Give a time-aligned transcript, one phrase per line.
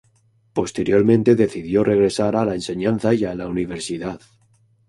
[0.53, 4.19] Posteriormente decidió regresar a la enseñanza y a la universidad.